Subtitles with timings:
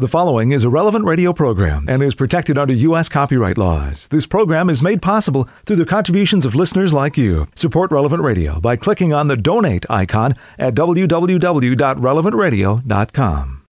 [0.00, 3.08] The following is a relevant radio program and is protected under U.S.
[3.08, 4.06] copyright laws.
[4.06, 7.48] This program is made possible through the contributions of listeners like you.
[7.56, 13.62] Support Relevant Radio by clicking on the donate icon at www.relevantradio.com.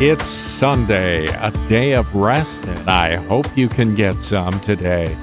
[0.00, 5.14] It's Sunday, a day of rest, and I hope you can get some today.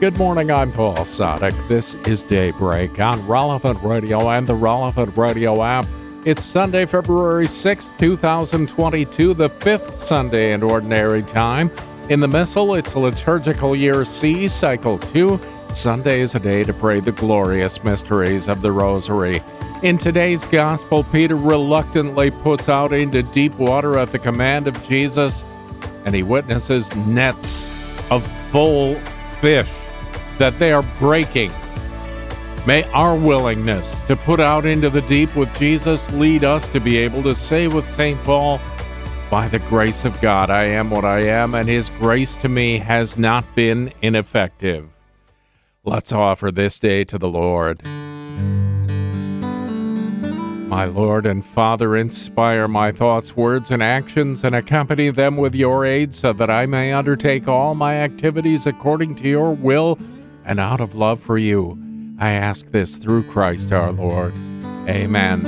[0.00, 1.66] Good morning, I'm Paul Sadek.
[1.66, 5.86] This is Daybreak on Relevant Radio and the Relevant Radio app.
[6.28, 11.70] It's Sunday, February 6, 2022, the fifth Sunday in Ordinary Time.
[12.10, 15.40] In the Missal, it's liturgical year C, cycle 2.
[15.72, 19.42] Sunday is a day to pray the glorious mysteries of the Rosary.
[19.82, 25.46] In today's Gospel, Peter reluctantly puts out into deep water at the command of Jesus,
[26.04, 27.70] and he witnesses nets
[28.10, 28.96] of full
[29.40, 29.72] fish
[30.36, 31.50] that they are breaking
[32.68, 36.98] May our willingness to put out into the deep with Jesus lead us to be
[36.98, 38.22] able to say with St.
[38.24, 38.60] Paul,
[39.30, 42.76] By the grace of God, I am what I am, and His grace to me
[42.80, 44.90] has not been ineffective.
[45.82, 47.86] Let's offer this day to the Lord.
[50.68, 55.86] My Lord and Father, inspire my thoughts, words, and actions, and accompany them with your
[55.86, 59.98] aid so that I may undertake all my activities according to your will
[60.44, 61.87] and out of love for you.
[62.18, 64.34] I ask this through Christ our Lord.
[64.88, 65.46] Amen.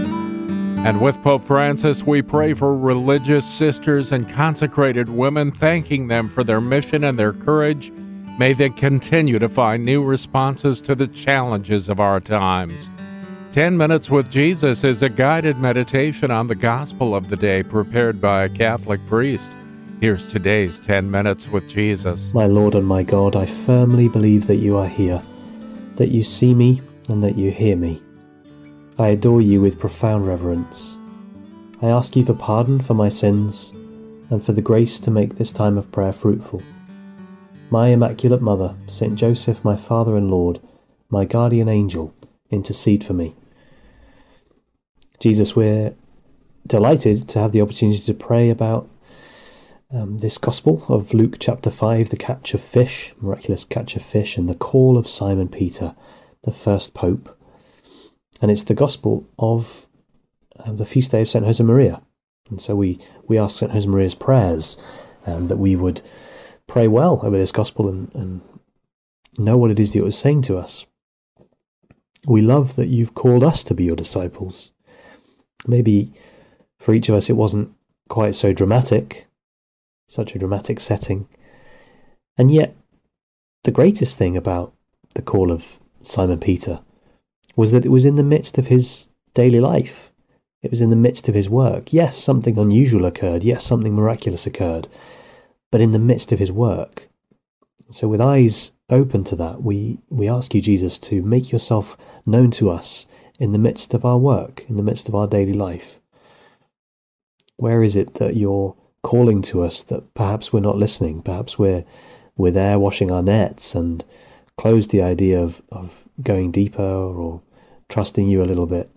[0.87, 6.45] And with Pope Francis, we pray for religious sisters and consecrated women, thanking them for
[6.45, 7.91] their mission and their courage.
[8.39, 12.89] May they continue to find new responses to the challenges of our times.
[13.51, 18.21] 10 Minutes with Jesus is a guided meditation on the gospel of the day prepared
[18.21, 19.53] by a Catholic priest.
[20.01, 22.33] Here's today's 10 Minutes with Jesus.
[22.33, 25.21] My Lord and my God, I firmly believe that you are here
[26.01, 28.03] that you see me and that you hear me.
[28.98, 30.97] I adore you with profound reverence.
[31.83, 33.73] I ask you for pardon for my sins
[34.31, 36.62] and for the grace to make this time of prayer fruitful.
[37.69, 40.59] My Immaculate Mother, Saint Joseph, my Father and Lord,
[41.11, 42.15] my guardian angel,
[42.49, 43.37] intercede for me.
[45.19, 45.94] Jesus, we're
[46.67, 48.88] delighted to have the opportunity to pray about
[49.93, 54.37] um, this Gospel of Luke chapter 5, the catch of fish, miraculous catch of fish,
[54.37, 55.95] and the call of Simon Peter,
[56.43, 57.37] the first Pope.
[58.41, 59.87] And it's the Gospel of
[60.61, 61.45] um, the feast day of St.
[61.45, 62.03] Josemaria.
[62.50, 63.73] And so we, we ask St.
[63.73, 64.77] Josemaria's prayers
[65.27, 66.03] um, that we would
[66.67, 68.41] pray well over this Gospel and, and
[69.39, 70.87] know what it is that it was saying to us.
[72.27, 74.71] We love that you've called us to be your disciples.
[75.67, 76.12] Maybe
[76.79, 77.73] for each of us it wasn't
[78.09, 79.27] quite so dramatic
[80.10, 81.28] such a dramatic setting.
[82.37, 82.76] And yet,
[83.62, 84.75] the greatest thing about
[85.15, 86.81] the call of Simon Peter
[87.54, 90.10] was that it was in the midst of his daily life.
[90.62, 91.93] It was in the midst of his work.
[91.93, 93.44] Yes, something unusual occurred.
[93.44, 94.88] Yes, something miraculous occurred.
[95.70, 97.09] But in the midst of his work.
[97.91, 102.50] So, with eyes open to that, we, we ask you, Jesus, to make yourself known
[102.53, 103.06] to us
[103.38, 106.00] in the midst of our work, in the midst of our daily life.
[107.56, 111.84] Where is it that you're calling to us that perhaps we're not listening, perhaps we're
[112.37, 114.05] we're there washing our nets and
[114.56, 117.43] close the idea of, of going deeper or
[117.88, 118.91] trusting you a little bit.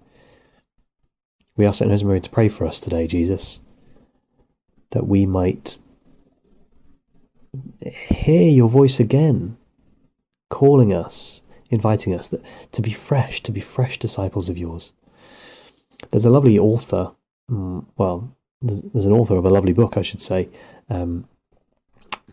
[1.56, 1.92] We ask St.
[1.92, 3.60] Josemaria to pray for us today, Jesus,
[4.92, 5.78] that we might
[7.82, 9.58] hear your voice again,
[10.50, 12.42] calling us, inviting us that,
[12.72, 14.94] to be fresh, to be fresh disciples of yours.
[16.12, 17.12] There's a lovely author,
[17.50, 20.50] mm, well, there's, there's, an author of a lovely book, I should say,
[20.90, 21.28] um,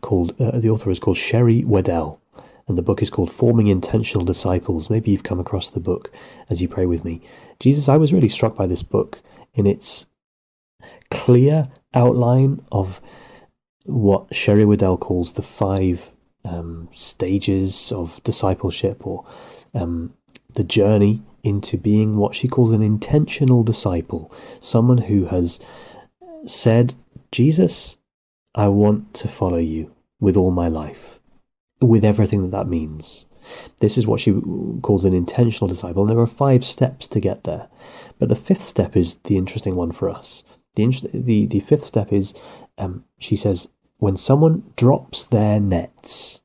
[0.00, 2.20] called uh, the author is called Sherry Weddell,
[2.68, 4.88] and the book is called Forming Intentional Disciples.
[4.88, 6.10] Maybe you've come across the book
[6.48, 7.20] as you pray with me.
[7.58, 9.20] Jesus, I was really struck by this book
[9.54, 10.06] in its
[11.10, 13.00] clear outline of
[13.84, 16.12] what Sherry Weddell calls the five
[16.44, 19.26] um, stages of discipleship or
[19.74, 20.14] um,
[20.54, 25.58] the journey into being what she calls an intentional disciple, someone who has
[26.46, 26.94] said,
[27.32, 27.98] Jesus,
[28.54, 31.20] I want to follow you with all my life,
[31.80, 33.26] with everything that that means.
[33.80, 34.32] This is what she
[34.82, 37.68] calls an intentional disciple, and there are five steps to get there.
[38.18, 40.44] But the fifth step is the interesting one for us.
[40.74, 42.34] The, the, the fifth step is,
[42.78, 46.40] um, she says, when someone drops their nets.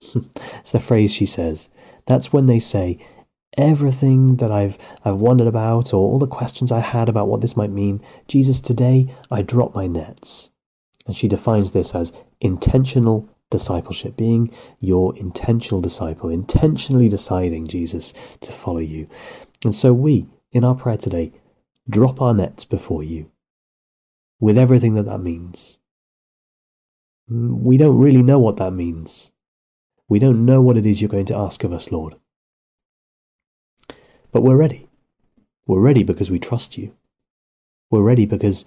[0.14, 1.70] it's the phrase she says.
[2.06, 2.98] That's when they say,
[3.56, 7.56] everything that I've I've wondered about or all the questions I had about what this
[7.56, 8.02] might mean.
[8.28, 10.50] Jesus, today I drop my nets.
[11.06, 14.50] And she defines this as intentional discipleship, being
[14.80, 19.08] your intentional disciple, intentionally deciding, Jesus, to follow you.
[19.64, 21.32] And so we, in our prayer today,
[21.88, 23.30] drop our nets before you.
[24.40, 25.78] with everything that that means.
[27.30, 29.30] Mm, we don't really know what that means.
[30.08, 32.16] We don't know what it is you're going to ask of us, Lord.
[34.32, 34.88] But we're ready.
[35.66, 36.94] We're ready because we trust you.
[37.90, 38.64] We're ready because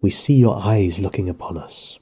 [0.00, 1.98] we see your eyes looking upon us.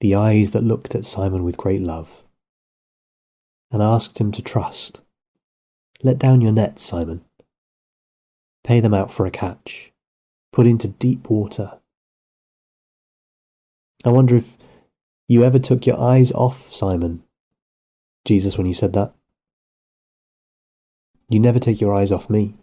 [0.00, 2.22] The eyes that looked at Simon with great love
[3.70, 5.02] and asked him to trust.
[6.02, 7.22] Let down your nets, Simon.
[8.64, 9.92] Pay them out for a catch.
[10.52, 11.78] Put into deep water.
[14.04, 14.56] I wonder if
[15.26, 17.24] you ever took your eyes off Simon,
[18.24, 19.12] Jesus, when you said that.
[21.28, 22.54] You never take your eyes off me.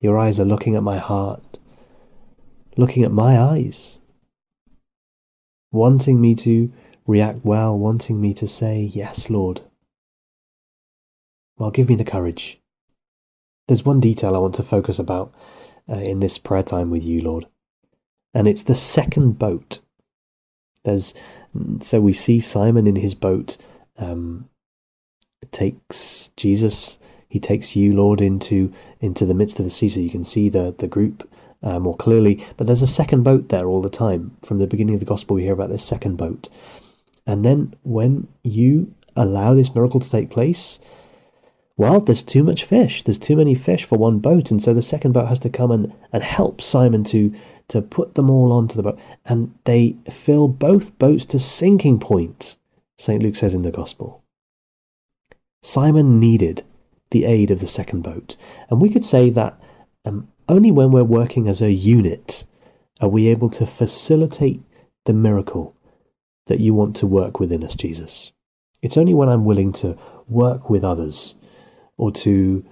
[0.00, 1.58] Your eyes are looking at my heart,
[2.76, 4.00] looking at my eyes,
[5.70, 6.72] wanting me to
[7.06, 9.62] react well, wanting me to say, Yes, Lord.
[11.56, 12.60] Well, give me the courage.
[13.68, 15.32] There's one detail I want to focus about
[15.88, 17.46] uh, in this prayer time with you, Lord,
[18.34, 19.80] and it's the second boat.
[20.84, 21.14] There's
[21.80, 23.56] so we see Simon in his boat
[23.96, 24.48] um,
[25.52, 26.98] takes Jesus.
[27.28, 30.48] He takes you, Lord, into into the midst of the sea, so you can see
[30.48, 31.28] the the group
[31.62, 32.44] uh, more clearly.
[32.56, 34.36] But there's a second boat there all the time.
[34.42, 36.48] From the beginning of the gospel, we hear about this second boat,
[37.26, 40.80] and then when you allow this miracle to take place,
[41.76, 43.02] well, there's too much fish.
[43.02, 45.72] There's too many fish for one boat, and so the second boat has to come
[45.72, 47.34] and, and help Simon to
[47.68, 52.58] to put them all onto the boat, and they fill both boats to sinking point.
[52.96, 53.22] St.
[53.22, 54.23] Luke says in the Gospel.
[55.64, 56.62] Simon needed
[57.10, 58.36] the aid of the second boat,
[58.68, 59.58] and we could say that
[60.04, 62.44] um, only when we're working as a unit
[63.00, 64.60] are we able to facilitate
[65.06, 65.74] the miracle
[66.48, 68.30] that you want to work within us, Jesus.
[68.82, 69.96] It's only when I'm willing to
[70.28, 71.36] work with others
[71.96, 72.62] or to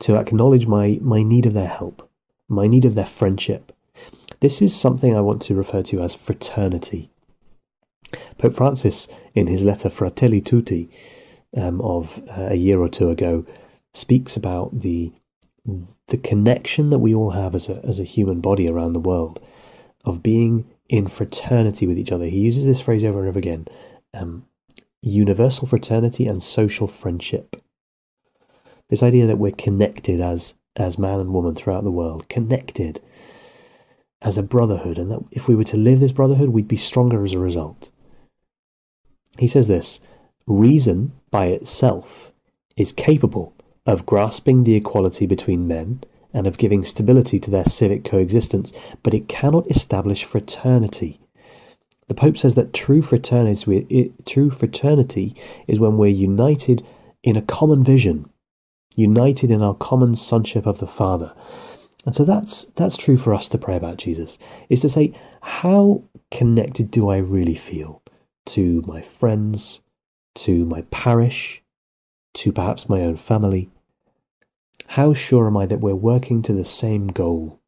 [0.00, 2.10] to acknowledge my, my need of their help,
[2.46, 3.72] my need of their friendship.
[4.40, 7.10] This is something I want to refer to as fraternity.
[8.36, 10.90] Pope Francis, in his letter Fratelli Tutti
[11.56, 13.44] um, of uh, a year or two ago,
[13.92, 15.12] speaks about the
[16.08, 19.40] the connection that we all have as a as a human body around the world
[20.04, 22.26] of being in fraternity with each other.
[22.26, 23.66] He uses this phrase over and over again
[24.12, 24.44] um,
[25.04, 27.56] universal fraternity and social friendship.
[28.88, 33.00] This idea that we're connected as, as man and woman throughout the world, connected
[34.22, 37.24] as a brotherhood, and that if we were to live this brotherhood, we'd be stronger
[37.24, 37.90] as a result.
[39.38, 40.00] He says this
[40.46, 42.30] reason by itself
[42.76, 43.52] is capable
[43.86, 46.00] of grasping the equality between men
[46.32, 48.72] and of giving stability to their civic coexistence,
[49.02, 51.18] but it cannot establish fraternity.
[52.06, 55.34] The Pope says that true fraternity, true fraternity
[55.66, 56.86] is when we're united
[57.24, 58.30] in a common vision,
[58.94, 61.34] united in our common sonship of the Father.
[62.06, 64.38] And so that's that's true for us to pray about Jesus.
[64.68, 68.04] Is to say, how connected do I really feel
[68.46, 69.80] to my friends,
[70.34, 71.62] to my parish,
[72.34, 73.70] to perhaps my own family,
[74.88, 77.60] how sure am I that we're working to the same goal?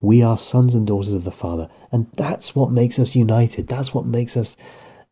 [0.00, 3.68] We are sons and daughters of the Father, and that's what makes us united.
[3.68, 4.56] That's what makes us,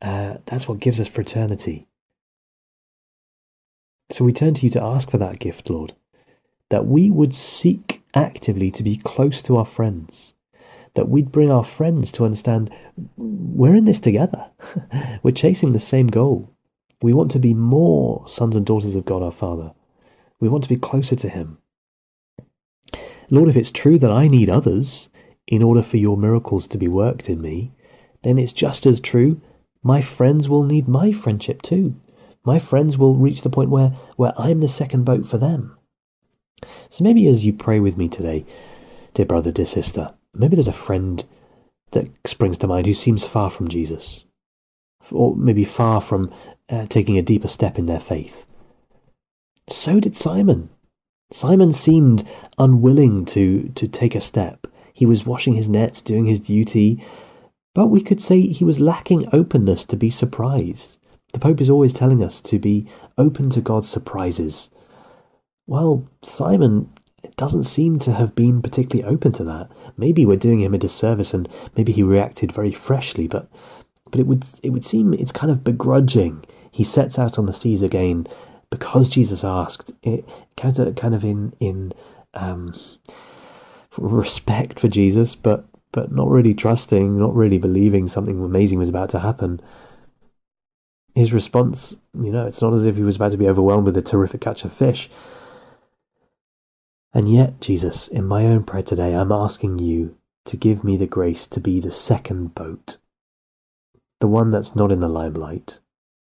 [0.01, 1.87] uh, that's what gives us fraternity.
[4.11, 5.93] So we turn to you to ask for that gift, Lord,
[6.71, 10.35] that we would seek actively to be close to our friends,
[10.95, 12.71] that we'd bring our friends to understand
[13.17, 14.47] we're in this together.
[15.23, 16.51] we're chasing the same goal.
[17.03, 19.73] We want to be more sons and daughters of God our Father.
[20.41, 21.59] We want to be closer to Him.
[23.31, 25.11] Lord, if it's true that I need others
[25.47, 27.73] in order for your miracles to be worked in me,
[28.23, 29.41] then it's just as true
[29.83, 31.95] my friends will need my friendship too.
[32.45, 35.77] My friends will reach the point where, where I'm the second boat for them.
[36.89, 38.45] So maybe as you pray with me today,
[39.15, 41.25] dear brother, dear sister, maybe there's a friend
[41.93, 44.25] that springs to mind who seems far from Jesus,
[45.13, 46.33] or maybe far from
[46.69, 48.47] uh, taking a deeper step in their faith.
[49.69, 50.71] So did Simon.
[51.31, 52.27] Simon seemed
[52.59, 54.67] unwilling to, to take a step.
[54.93, 57.05] He was washing his nets, doing his duty,
[57.75, 60.99] but we could say he was lacking openness to be surprised.
[61.33, 64.71] The Pope is always telling us to be open to God's surprises.
[65.67, 66.91] Well, Simon
[67.37, 69.71] doesn't seem to have been particularly open to that.
[69.97, 73.49] Maybe we're doing him a disservice and maybe he reacted very freshly, but
[74.11, 76.45] but it would it would seem it's kind of begrudging.
[76.71, 78.27] He sets out on the seas again
[78.71, 81.93] because Jesus asked, it kind of kind of in in
[82.35, 82.75] um,
[83.97, 89.11] respect for Jesus, but but not really trusting, not really believing something amazing was about
[89.11, 89.61] to happen.
[91.15, 93.97] His response, you know, it's not as if he was about to be overwhelmed with
[93.97, 95.11] a terrific catch of fish.
[97.15, 101.07] And yet, Jesus, in my own prayer today, I'm asking you to give me the
[101.07, 102.99] grace to be the second boat,
[104.21, 105.79] the one that's not in the limelight,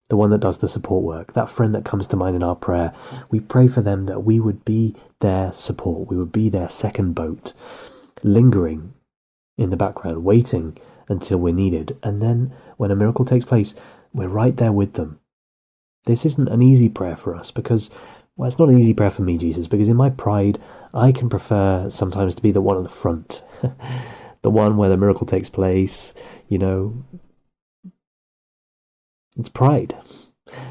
[0.08, 2.56] the one that does the support work, that friend that comes to mind in our
[2.56, 2.92] prayer.
[3.30, 7.14] We pray for them that we would be their support, we would be their second
[7.14, 7.52] boat,
[8.22, 8.94] lingering
[9.56, 10.76] in the background, waiting
[11.08, 11.96] until we're needed.
[12.02, 13.74] And then when a miracle takes place,
[14.12, 15.20] we're right there with them.
[16.04, 17.90] This isn't an easy prayer for us because,
[18.36, 20.58] well, it's not an easy prayer for me, Jesus, because in my pride,
[20.92, 23.42] I can prefer sometimes to be the one at the front,
[24.42, 26.14] the one where the miracle takes place,
[26.48, 27.04] you know.
[29.36, 29.96] It's pride.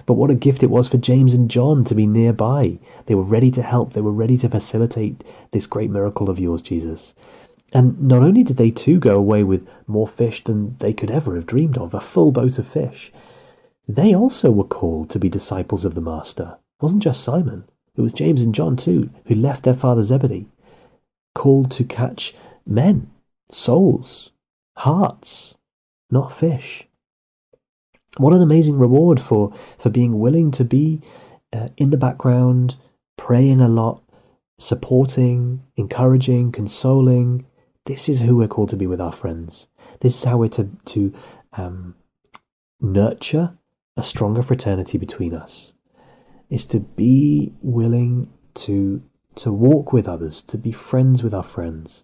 [0.05, 2.79] But what a gift it was for James and John to be nearby.
[3.05, 6.61] They were ready to help, they were ready to facilitate this great miracle of yours,
[6.61, 7.13] Jesus.
[7.73, 11.35] And not only did they too go away with more fish than they could ever
[11.35, 13.11] have dreamed of, a full boat of fish,
[13.87, 16.57] they also were called to be disciples of the Master.
[16.79, 17.65] It wasn't just Simon.
[17.95, 20.47] It was James and John too, who left their father Zebedee,
[21.35, 22.33] called to catch
[22.65, 23.11] men,
[23.49, 24.31] souls,
[24.77, 25.55] hearts,
[26.09, 26.87] not fish.
[28.17, 31.01] What an amazing reward for, for being willing to be
[31.51, 32.75] uh, in the background,
[33.17, 34.03] praying a lot,
[34.59, 37.45] supporting, encouraging, consoling.
[37.85, 39.67] This is who we're called to be with our friends.
[40.01, 41.13] This is how we're to, to
[41.53, 41.95] um,
[42.79, 43.57] nurture
[43.95, 45.73] a stronger fraternity between us
[46.49, 49.01] is to be willing to
[49.35, 52.03] to walk with others, to be friends with our friends.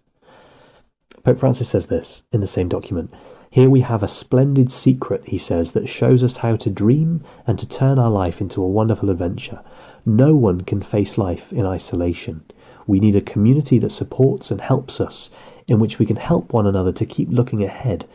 [1.22, 3.12] Pope Francis says this in the same document.
[3.50, 7.58] Here we have a splendid secret, he says, that shows us how to dream and
[7.58, 9.62] to turn our life into a wonderful adventure.
[10.06, 12.44] No one can face life in isolation.
[12.86, 15.30] We need a community that supports and helps us,
[15.68, 18.08] in which we can help one another to keep looking ahead.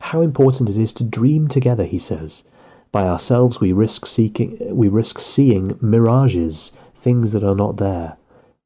[0.00, 2.44] How important it is to dream together, he says,
[2.90, 8.16] by ourselves, we risk seeking, we risk seeing mirages, things that are not there.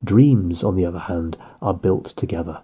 [0.04, 2.62] Dreams, on the other hand, are built together.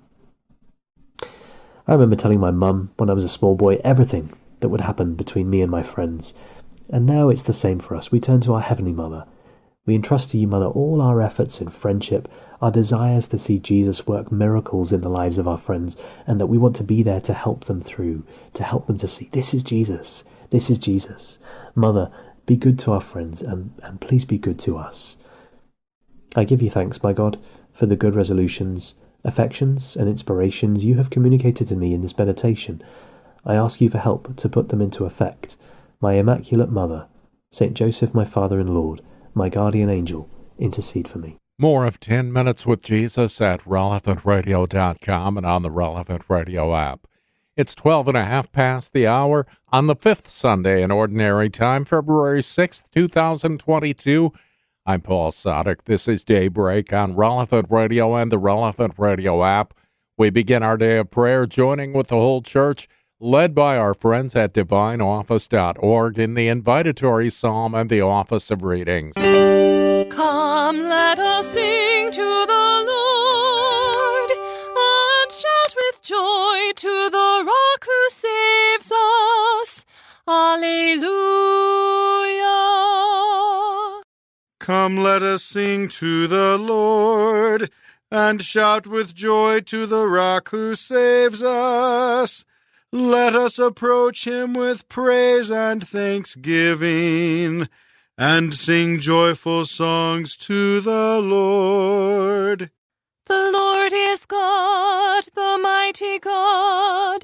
[1.88, 5.14] I remember telling my mum when I was a small boy everything that would happen
[5.14, 6.34] between me and my friends,
[6.90, 8.12] and now it's the same for us.
[8.12, 9.24] We turn to our Heavenly Mother.
[9.86, 12.28] We entrust to you, Mother, all our efforts in friendship,
[12.60, 16.48] our desires to see Jesus work miracles in the lives of our friends, and that
[16.48, 19.54] we want to be there to help them through, to help them to see this
[19.54, 20.24] is Jesus.
[20.50, 21.38] This is Jesus.
[21.74, 22.10] Mother,
[22.44, 25.16] be good to our friends and, and please be good to us.
[26.36, 27.38] I give you thanks, my God,
[27.72, 32.82] for the good resolutions, affections, and inspirations you have communicated to me in this meditation.
[33.44, 35.56] I ask you for help to put them into effect.
[36.00, 37.08] My Immaculate Mother,
[37.50, 39.00] Saint Joseph, my Father and Lord,
[39.34, 41.38] my guardian angel, intercede for me.
[41.58, 47.06] More of 10 Minutes with Jesus at relevantradio.com and on the Relevant Radio app.
[47.56, 51.84] It's 12 and a half past the hour on the fifth Sunday in Ordinary Time,
[51.84, 54.32] February 6th, 2022.
[54.88, 55.82] I'm Paul Sadek.
[55.84, 59.74] This is Daybreak on Relevant Radio and the Relevant Radio app.
[60.16, 62.88] We begin our day of prayer joining with the whole church,
[63.20, 69.14] led by our friends at divineoffice.org in the invitatory psalm and the office of readings.
[70.08, 72.67] Come, let us sing to the
[84.68, 87.70] Come, let us sing to the Lord
[88.10, 92.44] and shout with joy to the rock who saves us.
[92.92, 97.70] Let us approach him with praise and thanksgiving
[98.18, 102.70] and sing joyful songs to the Lord.
[103.24, 107.22] The Lord is God, the mighty God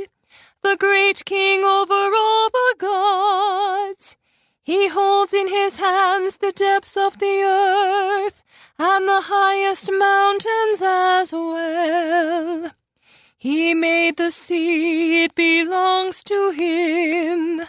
[0.62, 4.16] the great king over all the gods.
[4.64, 8.42] He holds in his hands the depths of the earth
[8.78, 12.70] and the highest mountains as well.
[13.36, 17.60] He made the sea, it belongs to him.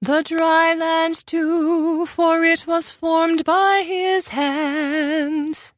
[0.00, 5.74] The dry land too, for it was formed by his hands.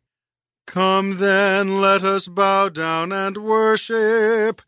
[0.69, 4.63] Come then, let us bow down and worship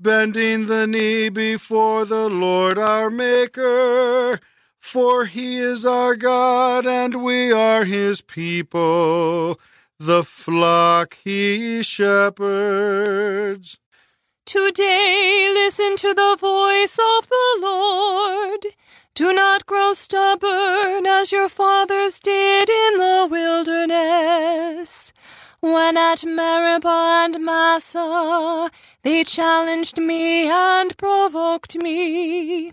[0.00, 4.40] bending the knee before the Lord our Maker.
[4.86, 9.58] For he is our God, and we are his people,
[9.98, 13.78] the flock he shepherds.
[14.46, 18.66] Today listen to the voice of the Lord.
[19.14, 25.12] Do not grow stubborn as your fathers did in the wilderness.
[25.60, 28.70] When at Meribah and Massah
[29.02, 32.72] they challenged me and provoked me,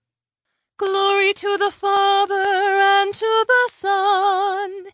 [0.81, 4.85] Glory to the Father and to the Son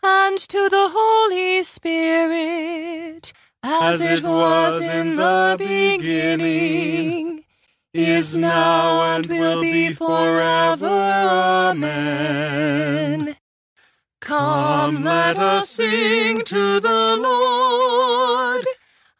[0.00, 7.42] and to the Holy Spirit, as, As it was in the beginning,
[7.92, 10.86] is now, and will be forever.
[10.86, 11.82] Amen.
[14.20, 18.64] Come, let us sing to the Lord,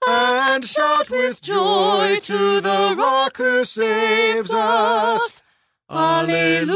[0.07, 5.42] and shout with joy to the Rock who saves us.
[5.93, 6.71] Alleluia.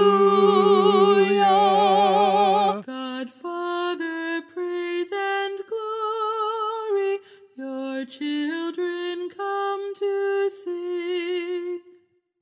[2.85, 7.20] God Father, praise and glory,
[7.56, 11.80] your children come to sing.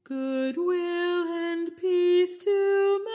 [0.02, 3.06] Goodwill and peace to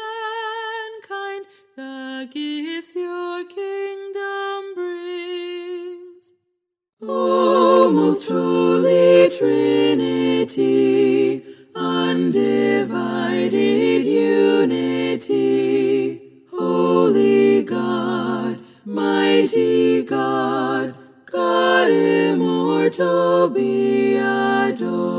[1.03, 6.31] mankind, the gifts your kingdom brings.
[7.01, 11.28] O most holy Trinity,
[12.19, 15.41] undivided unity,
[16.51, 20.95] holy God, mighty God,
[21.25, 25.09] God immortal, be adored.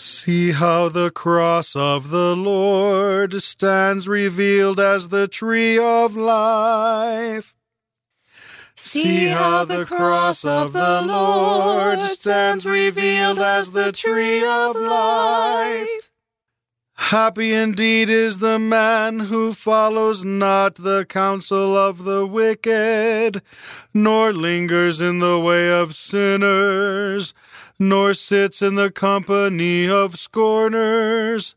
[0.00, 7.57] See how the cross of the Lord stands revealed as the tree of life.
[8.80, 16.10] See how the cross of the Lord stands revealed as the tree of life.
[16.94, 23.42] Happy indeed is the man who follows not the counsel of the wicked,
[23.92, 27.34] nor lingers in the way of sinners,
[27.80, 31.56] nor sits in the company of scorners,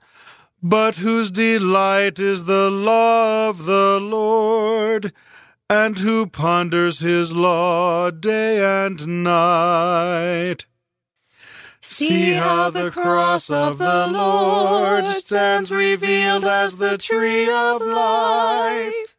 [0.64, 5.14] but whose delight is the law of the Lord
[5.72, 10.66] and who ponders his law day and night.
[11.80, 19.16] See how the cross of the Lord stands revealed as the tree of life.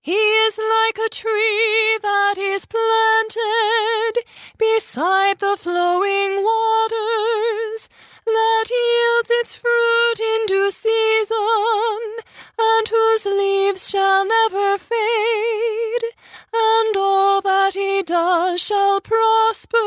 [0.00, 4.22] He is like a tree that is planted
[4.56, 7.88] beside the flowing waters,
[8.24, 12.24] that yields its fruit in due season,
[12.58, 16.04] and whose leaves shall never fade,
[16.52, 19.78] and all that he does shall prosper.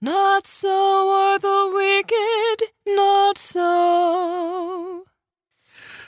[0.00, 5.04] Not so are the wicked, not so.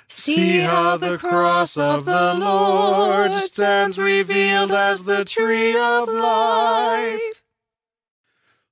[0.09, 7.43] See how the cross of the Lord stands revealed as the tree of life.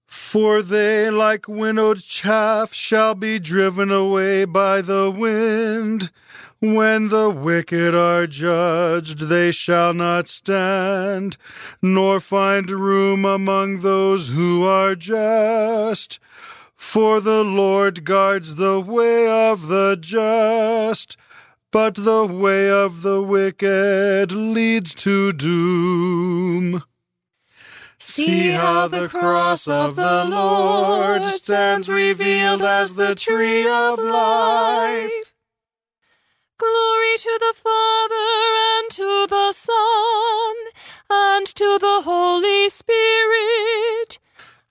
[0.07, 6.11] For they, like winnowed chaff, shall be driven away by the wind.
[6.61, 11.37] When the wicked are judged, they shall not stand,
[11.83, 16.19] nor find room among those who are just.
[16.75, 21.19] For the Lord guards the way of the just,
[21.71, 26.83] but the way of the wicked leads to doom.
[27.99, 35.26] See how the cross of the Lord stands revealed as the tree of life.
[36.59, 38.31] Glory to the Father
[38.75, 40.55] and to the Son
[41.11, 44.19] and to the Holy Spirit,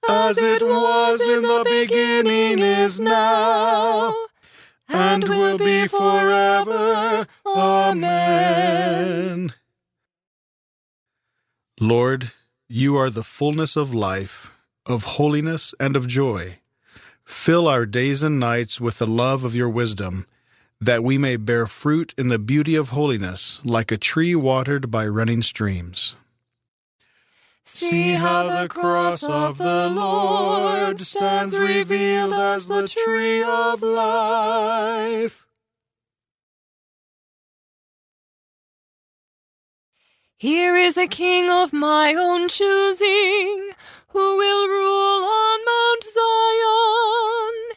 [0.09, 4.15] As it was in the beginning, is now,
[4.89, 7.27] and will be forever.
[7.45, 9.53] Amen.
[11.79, 12.31] Lord,
[12.67, 14.51] you are the fullness of life,
[14.85, 16.57] of holiness, and of joy.
[17.25, 20.25] Fill our days and nights with the love of your wisdom,
[20.85, 25.07] that we may bear fruit in the beauty of holiness, like a tree watered by
[25.07, 26.15] running streams.
[27.63, 35.47] See how the cross of the Lord stands revealed as the tree of life.
[40.37, 43.69] Here is a king of my own choosing,
[44.09, 47.74] who will rule on Mount Zion.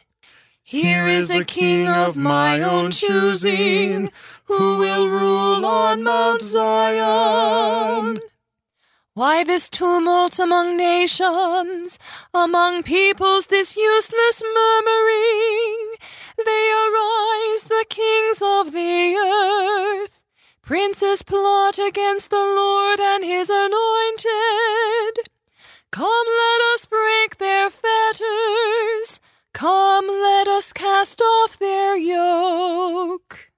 [0.69, 4.11] Here is a king of my own choosing,
[4.43, 8.19] who will rule on Mount Zion.
[9.15, 11.97] Why this tumult among nations,
[12.35, 15.89] among peoples this useless murmuring?
[16.37, 20.21] They arise, the kings of the earth.
[20.61, 25.29] Princes plot against the Lord and his anointed.
[25.89, 29.19] Come, let us break their fetters.
[29.53, 33.51] Come, let us cast off their yoke.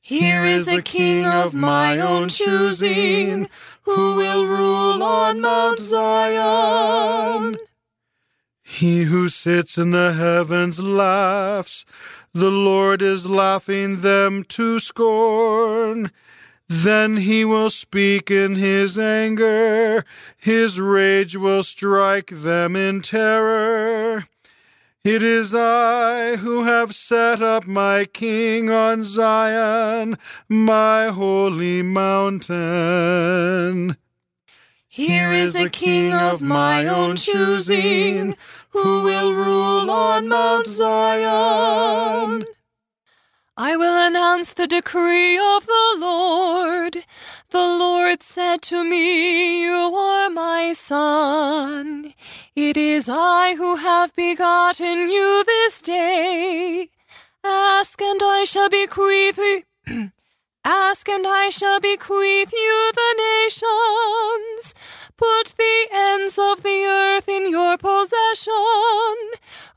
[0.00, 3.48] Here is a king of my own choosing,
[3.82, 7.58] who will rule on Mount Zion.
[8.62, 11.84] He who sits in the heavens laughs.
[12.32, 16.10] The Lord is laughing them to scorn.
[16.68, 20.04] Then he will speak in his anger.
[20.36, 24.26] His rage will strike them in terror.
[25.06, 32.56] It is I who have set up my king on Zion, my holy mountain.
[34.88, 38.34] Here is a king of my own choosing,
[38.70, 42.44] who will rule on Mount Zion.
[43.56, 47.06] I will announce the decree of the Lord.
[47.50, 52.12] The Lord said to me, You are my son.
[52.56, 56.90] It is I who have begotten you this day.
[57.44, 59.62] Ask and I shall bequeath you.
[60.64, 64.74] Ask and I shall bequeath you the nations.
[65.18, 68.52] Put the ends of the earth in your possession.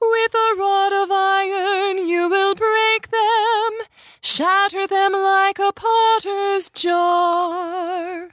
[0.02, 3.88] With a rod of iron you will break them,
[4.22, 8.32] shatter them like a potter's jar.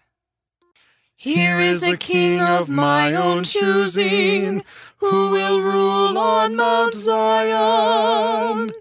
[1.14, 4.64] Here is a king of my own choosing,
[4.99, 8.73] who will rule on Mount Zion.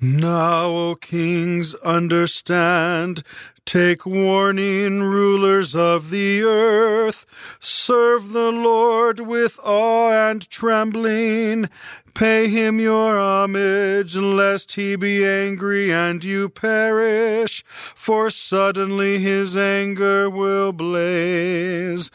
[0.00, 3.22] Now, O kings, understand.
[3.66, 7.26] Take warning, rulers of the earth.
[7.60, 11.68] Serve the Lord with awe and trembling.
[12.14, 20.30] Pay him your homage, lest he be angry and you perish, for suddenly his anger
[20.30, 22.10] will blaze.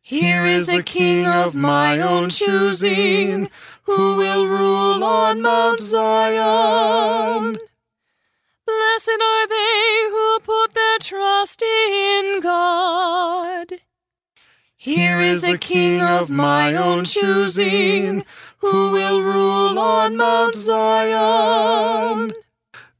[0.00, 3.50] Here is a king of my own choosing,
[3.82, 7.58] who will rule on Mount Zion.
[8.66, 13.80] Blessed are they who put their trust in God.
[14.76, 18.24] Here is a king of my own choosing,
[18.58, 22.34] who will rule on Mount Zion.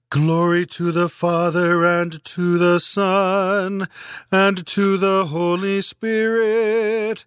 [0.09, 3.88] Glory to the Father and to the Son
[4.31, 7.24] and to the Holy Spirit,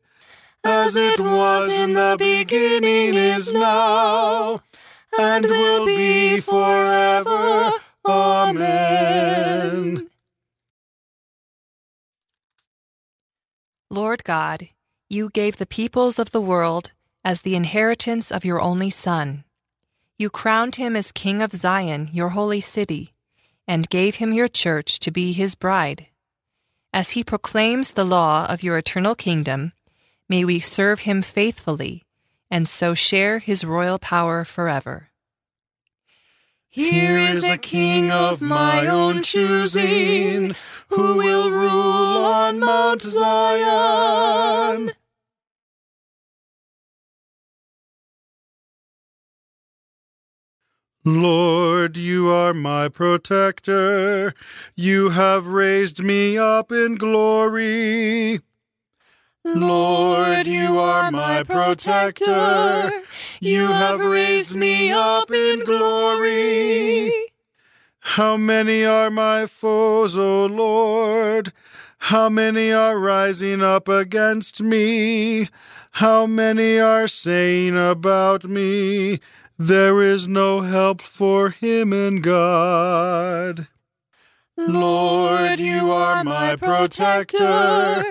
[0.63, 4.62] as it was in the beginning, is now,
[5.17, 7.71] and will be forever.
[13.91, 14.69] Lord God,
[15.10, 16.91] you gave the peoples of the world
[17.25, 19.43] as the inheritance of your only Son.
[20.15, 23.13] You crowned him as King of Zion, your holy city,
[23.67, 26.06] and gave him your church to be his bride.
[26.93, 29.73] As he proclaims the law of your eternal kingdom,
[30.28, 32.04] may we serve him faithfully
[32.52, 35.09] and so share his royal power forever.
[36.72, 40.56] Here is a king of my own choosing,
[40.90, 44.92] who will rule on Mount Zion.
[51.04, 54.36] Lord, you are my protector.
[54.76, 58.42] You have raised me up in glory.
[59.45, 62.91] Lord, you are my protector.
[63.39, 67.12] You have raised me up in glory.
[68.02, 71.54] How many are my foes, O Lord?
[71.99, 75.47] How many are rising up against me?
[75.93, 79.19] How many are saying about me,
[79.58, 83.67] There is no help for him in God?
[84.67, 88.04] Lord, you are my protector.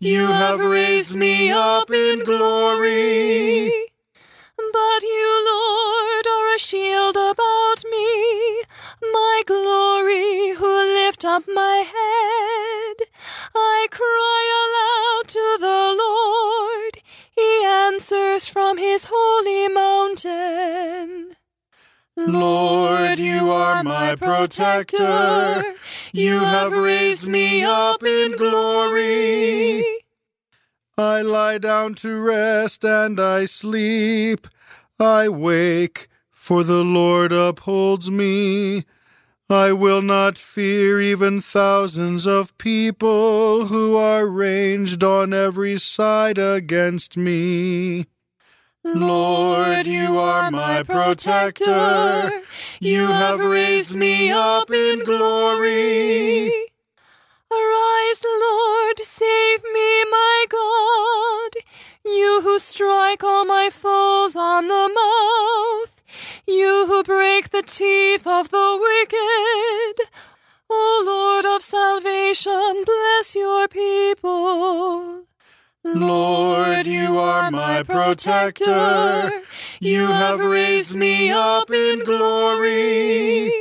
[0.00, 3.72] You have raised me up in glory.
[4.56, 8.62] But you, Lord, are a shield about me,
[9.02, 13.08] my glory, who lift up my head.
[13.54, 17.02] I cry aloud to the Lord.
[17.34, 21.35] He answers from his holy mountain.
[22.16, 25.74] Lord, you are my protector.
[26.12, 29.84] You have raised me up in glory.
[30.96, 34.48] I lie down to rest and I sleep.
[34.98, 38.86] I wake, for the Lord upholds me.
[39.50, 47.16] I will not fear even thousands of people who are ranged on every side against
[47.18, 48.06] me.
[48.94, 52.42] Lord, you are my protector.
[52.78, 56.46] You have raised me up in glory.
[57.50, 61.50] Arise, Lord, save me, my God.
[62.04, 66.02] You who strike all my foes on the mouth,
[66.46, 70.10] you who break the teeth of the wicked.
[70.70, 75.24] O Lord of salvation, bless your people.
[75.94, 79.30] Lord, you are my protector.
[79.80, 83.52] You have raised me up in glory.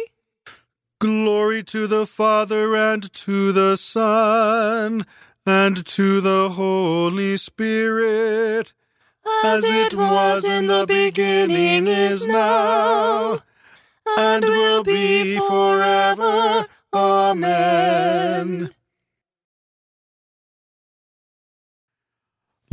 [0.99, 5.05] Glory to the Father and to the Son
[5.45, 8.73] and to the Holy Spirit,
[9.43, 13.43] as it was in the beginning, is now,
[14.17, 16.65] and will be forever.
[16.93, 18.74] Amen.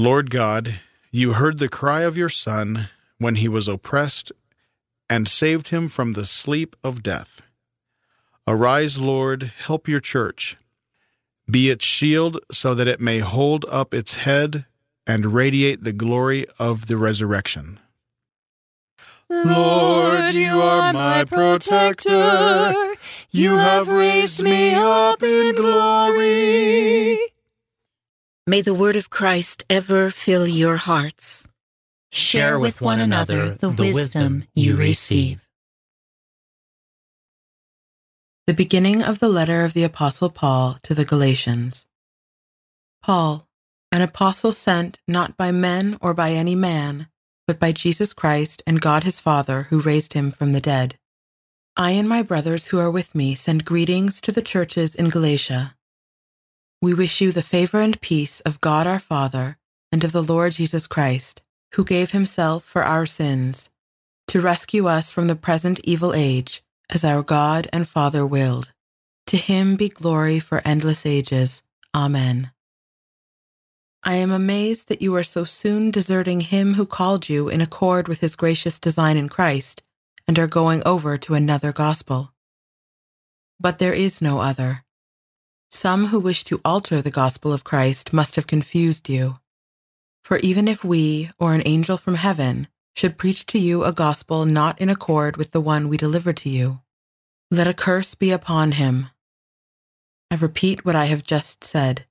[0.02, 0.80] Lord God,
[1.12, 2.88] you heard the cry of your Son
[3.18, 4.32] when he was oppressed
[5.08, 7.42] and saved him from the sleep of death.
[8.44, 10.56] Arise, Lord, help your church.
[11.48, 14.64] Be its shield so that it may hold up its head
[15.06, 17.78] and radiate the glory of the resurrection.
[19.30, 22.74] Lord, you are my protector.
[23.30, 27.20] You have raised me up in glory.
[28.44, 31.46] May the word of Christ ever fill your hearts.
[32.10, 35.46] Share with one another the wisdom you receive.
[38.48, 41.86] The beginning of the letter of the Apostle Paul to the Galatians.
[43.00, 43.46] Paul,
[43.92, 47.06] an apostle sent not by men or by any man,
[47.46, 50.98] but by Jesus Christ and God his Father who raised him from the dead.
[51.76, 55.76] I and my brothers who are with me send greetings to the churches in Galatia.
[56.82, 59.56] We wish you the favor and peace of God our Father
[59.92, 61.40] and of the Lord Jesus Christ,
[61.74, 63.70] who gave himself for our sins,
[64.26, 68.72] to rescue us from the present evil age as our God and Father willed.
[69.28, 71.62] To him be glory for endless ages.
[71.94, 72.50] Amen.
[74.02, 78.08] I am amazed that you are so soon deserting him who called you in accord
[78.08, 79.84] with his gracious design in Christ
[80.26, 82.32] and are going over to another gospel.
[83.60, 84.82] But there is no other.
[85.72, 89.38] Some who wish to alter the gospel of Christ must have confused you.
[90.22, 94.44] For even if we, or an angel from heaven, should preach to you a gospel
[94.44, 96.82] not in accord with the one we delivered to you.
[97.50, 99.08] Let a curse be upon him.
[100.30, 102.06] I repeat what I have just said.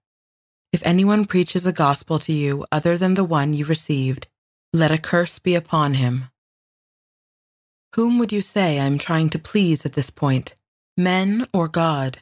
[0.73, 4.27] If anyone preaches a gospel to you other than the one you received,
[4.73, 6.25] let a curse be upon him.
[7.95, 10.55] Whom would you say I am trying to please at this point,
[10.97, 12.19] men or God?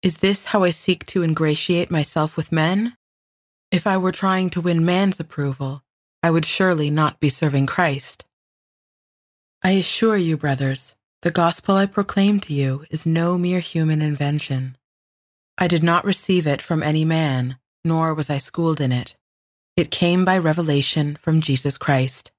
[0.00, 2.96] Is this how I seek to ingratiate myself with men?
[3.72, 5.82] If I were trying to win man's approval,
[6.22, 8.24] I would surely not be serving Christ.
[9.60, 14.76] I assure you, brothers, the gospel I proclaim to you is no mere human invention.
[15.58, 19.16] I did not receive it from any man, nor was I schooled in it.
[19.76, 22.30] It came by revelation from Jesus Christ.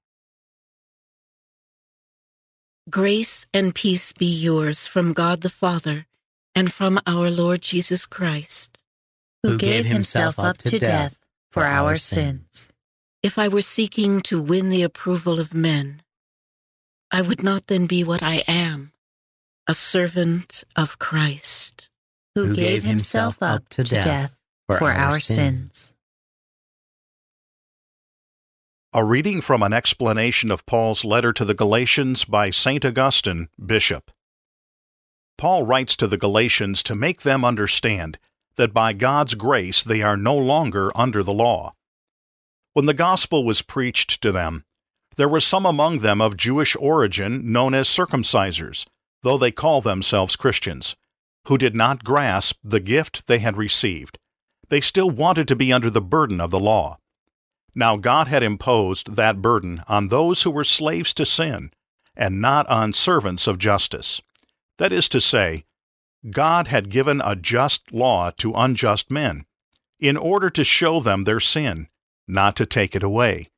[2.88, 6.06] Grace and peace be yours from God the Father
[6.54, 8.80] and from our Lord Jesus Christ,
[9.42, 11.18] who gave himself up to death
[11.50, 12.68] for our sins.
[13.22, 16.02] If I were seeking to win the approval of men,
[17.10, 18.92] I would not then be what I am,
[19.66, 21.90] a servant of Christ,
[22.34, 24.36] who gave himself up to death
[24.68, 25.92] for our sins.
[28.92, 32.84] A reading from an explanation of Paul's letter to the Galatians by St.
[32.84, 34.10] Augustine, Bishop.
[35.40, 38.18] Paul writes to the Galatians to make them understand
[38.56, 41.72] that by God's grace they are no longer under the law.
[42.74, 44.64] When the gospel was preached to them,
[45.16, 48.84] there were some among them of Jewish origin known as circumcisers,
[49.22, 50.94] though they call themselves Christians,
[51.46, 54.18] who did not grasp the gift they had received.
[54.68, 56.98] They still wanted to be under the burden of the law.
[57.74, 61.70] Now God had imposed that burden on those who were slaves to sin,
[62.14, 64.20] and not on servants of justice.
[64.80, 65.66] That is to say,
[66.30, 69.44] God had given a just law to unjust men,
[69.98, 71.88] in order to show them their sin
[72.26, 73.50] not to take it away.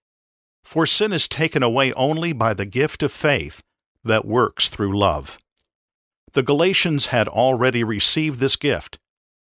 [0.64, 3.62] For sin is taken away only by the gift of faith
[4.02, 5.38] that works through love.
[6.32, 8.98] The Galatians had already received this gift,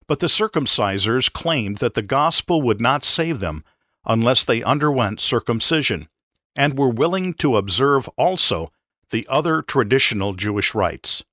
[0.08, 3.64] but the circumcisers claimed that the gospel would not save them
[4.04, 6.10] unless they underwent circumcision,
[6.54, 8.74] and were willing to observe also
[9.12, 11.24] the other traditional Jewish rites.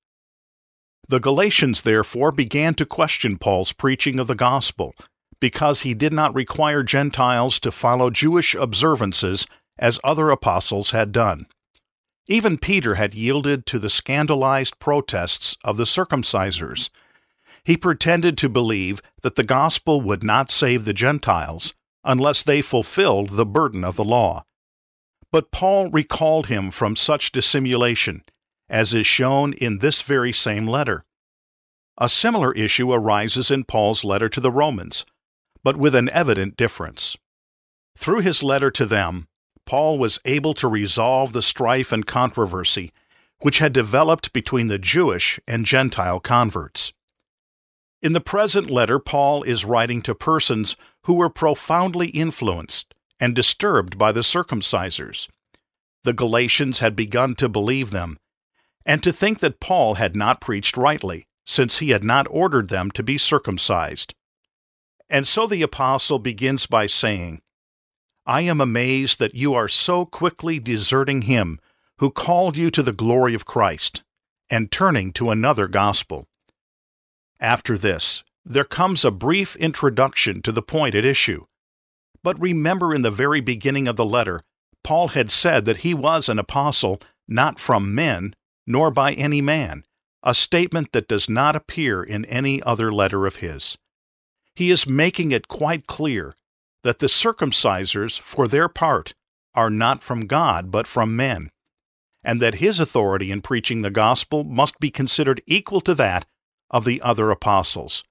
[1.10, 4.94] The Galatians therefore began to question Paul's preaching of the gospel
[5.40, 9.46] because he did not require Gentiles to follow Jewish observances
[9.78, 11.46] as other apostles had done.
[12.26, 16.90] Even Peter had yielded to the scandalized protests of the circumcisers.
[17.64, 23.30] he pretended to believe that the gospel would not save the Gentiles unless they fulfilled
[23.30, 24.42] the burden of the law.
[25.30, 28.24] But Paul recalled him from such dissimulation,
[28.68, 31.04] as is shown in this very same letter.
[31.98, 35.04] A similar issue arises in Paul's letter to the Romans,
[35.64, 37.16] but with an evident difference.
[37.96, 39.26] Through his letter to them,
[39.66, 42.92] Paul was able to resolve the strife and controversy
[43.40, 46.92] which had developed between the Jewish and Gentile converts.
[48.02, 53.98] In the present letter, Paul is writing to persons who were profoundly influenced and disturbed
[53.98, 55.28] by the circumcisers.
[56.04, 58.18] The Galatians had begun to believe them,
[58.88, 62.90] and to think that Paul had not preached rightly, since he had not ordered them
[62.92, 64.14] to be circumcised.
[65.10, 67.42] And so the apostle begins by saying,
[68.24, 71.60] I am amazed that you are so quickly deserting him
[71.98, 74.02] who called you to the glory of Christ,
[74.48, 76.26] and turning to another gospel.
[77.38, 81.44] After this, there comes a brief introduction to the point at issue.
[82.22, 84.42] But remember, in the very beginning of the letter,
[84.82, 88.34] Paul had said that he was an apostle not from men,
[88.68, 89.84] nor by any man,
[90.22, 93.76] a statement that does not appear in any other letter of his.
[94.54, 96.36] He is making it quite clear
[96.82, 99.14] that the circumcisers, for their part,
[99.54, 101.50] are not from God, but from men
[102.28, 106.26] and that his authority in preaching the gospel must be considered equal to that
[106.70, 108.04] of the other apostles.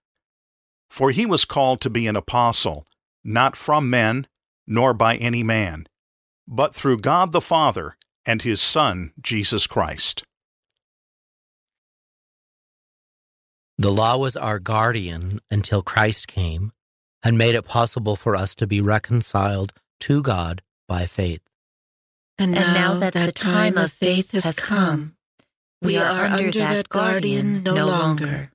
[0.89, 2.87] For he was called to be an apostle,
[3.23, 4.27] not from men,
[4.65, 5.87] nor by any man,
[6.47, 10.23] but through God the Father and his Son, Jesus Christ.
[13.77, 16.71] The law was our guardian until Christ came
[17.23, 21.41] and made it possible for us to be reconciled to God by faith.
[22.39, 25.15] And now, And now that, that the time of faith has come,
[25.81, 28.51] we are under that guardian no longer.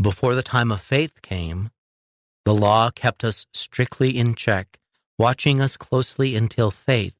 [0.00, 1.70] Before the time of faith came,
[2.44, 4.78] the law kept us strictly in check,
[5.18, 7.16] watching us closely until faith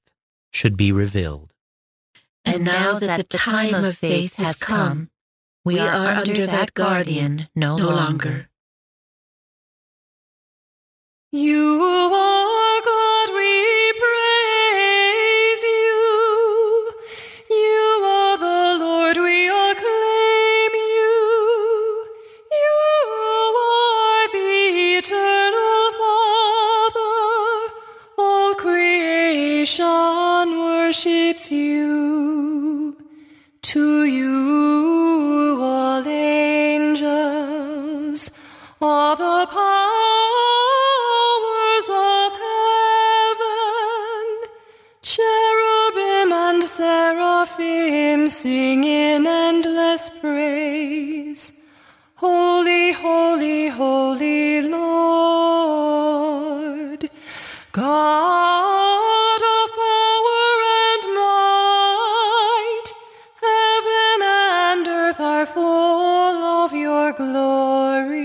[0.52, 1.52] should be revealed.
[2.44, 5.10] And now that the time of faith has come,
[5.64, 8.48] we are under that guardian no longer.
[11.32, 11.80] You
[12.12, 16.92] are God, we praise you.
[17.50, 22.06] You are the Lord, we acclaim you.
[22.62, 27.72] You are the eternal Father.
[28.18, 32.96] All creation worships you.
[33.62, 34.93] To you,
[48.24, 51.52] seraphim sing in endless praise.
[52.16, 55.90] Holy, holy, holy Lord,
[57.72, 62.84] God of power and might,
[63.42, 65.62] heaven and earth are full
[66.62, 68.24] of your glory.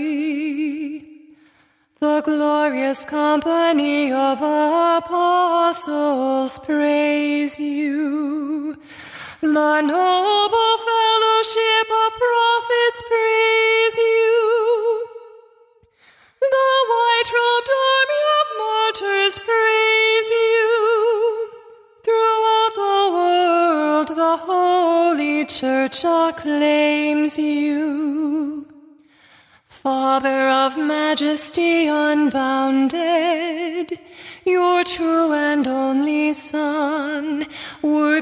[2.00, 4.40] The glorious company of
[5.02, 8.76] apostles praise you.
[9.42, 15.06] The noble fellowship of prophets praise you.
[16.42, 21.48] The white robed army of martyrs praise you.
[22.04, 28.66] Throughout the world, the Holy Church acclaims you.
[29.66, 32.98] Father of majesty unbounded,
[34.44, 37.46] your true and only Son,
[37.80, 38.19] worthy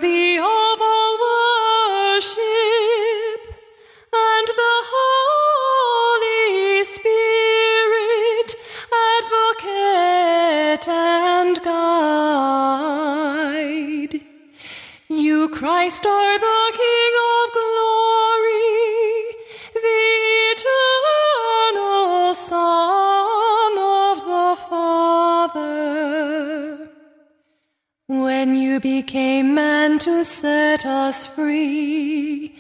[31.49, 32.53] free,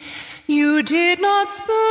[0.47, 1.88] you did not spurn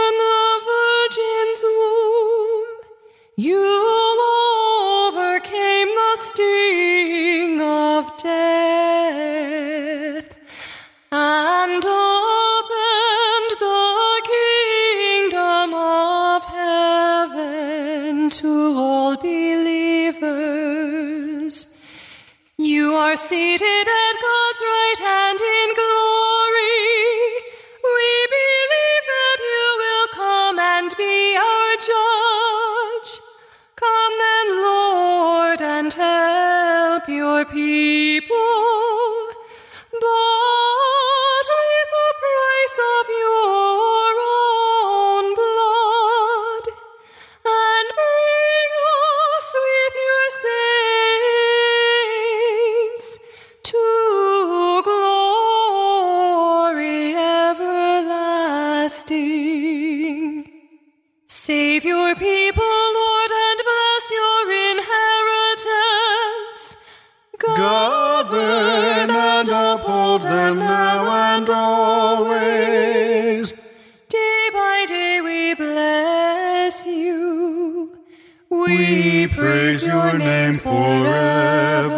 [78.67, 81.97] We praise your name forever.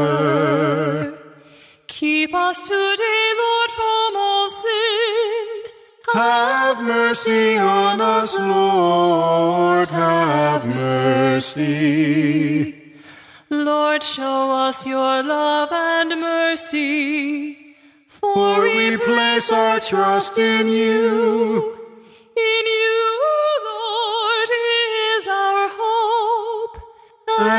[1.87, 5.47] Keep us today, Lord, from all sin.
[6.13, 11.69] Have mercy on us, Lord, have mercy.
[13.49, 17.75] Lord, show us your love and mercy.
[18.05, 21.78] For we place our trust in you.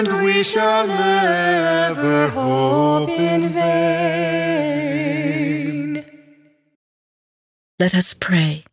[0.01, 3.71] And we shall never hope in vain.
[7.79, 8.65] Let us pray.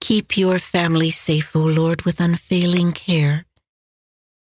[0.00, 3.44] Keep your family safe, O Lord, with unfailing care,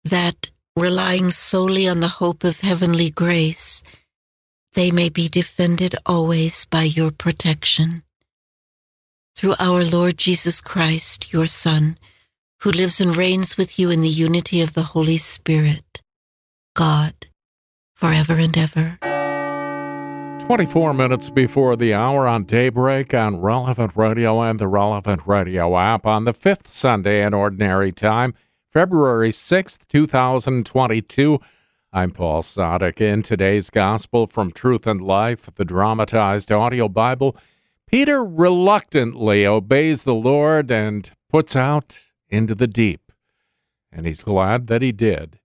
[0.05, 3.81] that, relying solely on the hope of heavenly grace,
[4.73, 8.03] they may be defended always by your protection.
[9.35, 11.97] Through our Lord Jesus Christ, your Son,
[12.61, 16.01] who lives and reigns with you in the unity of the Holy Spirit,
[16.75, 17.13] God,
[17.95, 18.97] forever and ever.
[20.47, 26.05] 24 minutes before the hour on daybreak on Relevant Radio and the Relevant Radio app
[26.05, 28.33] on the fifth Sunday in Ordinary Time,
[28.71, 31.39] February 6th, 2022.
[31.93, 33.01] I'm Paul Sadek.
[33.01, 37.35] In today's Gospel from Truth and Life, the dramatized audio Bible,
[37.85, 43.11] Peter reluctantly obeys the Lord and puts out into the deep.
[43.91, 45.39] And he's glad that he did.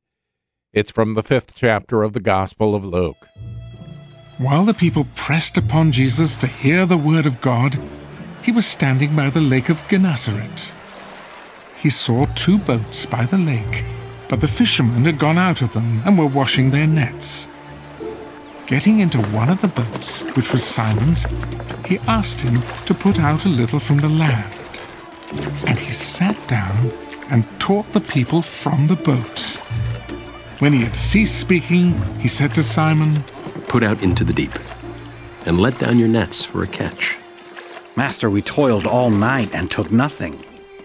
[0.73, 3.29] It's from the fifth chapter of the Gospel of Luke.
[4.39, 7.79] While the people pressed upon Jesus to hear the word of God,
[8.43, 10.73] he was standing by the lake of Gennesaret.
[11.77, 13.85] He saw two boats by the lake,
[14.29, 17.47] but the fishermen had gone out of them and were washing their nets.
[18.67, 21.27] Getting into one of the boats, which was Simon's,
[21.85, 24.62] he asked him to put out a little from the land.
[25.67, 26.93] And he sat down
[27.31, 29.61] and taught the people from the boat.
[30.59, 33.25] When he had ceased speaking, he said to Simon,
[33.69, 34.53] Put out into the deep,
[35.47, 37.17] and let down your nets for a catch.
[37.97, 40.39] Master, we toiled all night and took nothing.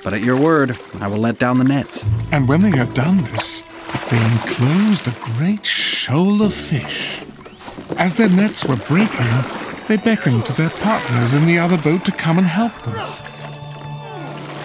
[0.04, 2.06] But at your word, I will let down the nets.
[2.32, 3.64] And when they had done this,
[4.10, 7.24] they enclosed a great shoal of fish.
[7.98, 9.28] As their nets were breaking,
[9.88, 13.27] they beckoned to their partners in the other boat to come and help them.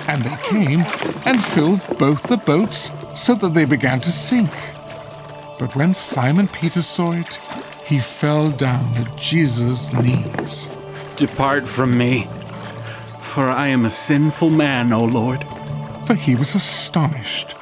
[0.08, 0.80] And they came
[1.26, 4.50] and filled both the boats so that they began to sink.
[5.58, 7.36] But when Simon Peter saw it,
[7.84, 10.68] he fell down at Jesus' knees.
[11.16, 12.28] Depart from me,
[13.20, 15.46] for I am a sinful man, O Lord.
[16.06, 17.54] For he was astonished,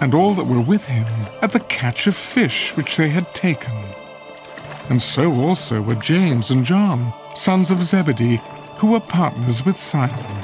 [0.00, 1.06] and all that were with him,
[1.42, 3.72] at the catch of fish which they had taken.
[4.88, 8.40] And so also were James and John, sons of Zebedee,
[8.78, 10.37] who were partners with Simon.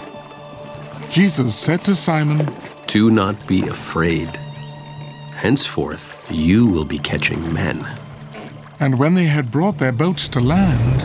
[1.11, 2.49] Jesus said to Simon,
[2.87, 4.29] Do not be afraid.
[5.37, 7.87] Henceforth you will be catching men.
[8.81, 11.01] And when they had brought their boats to land,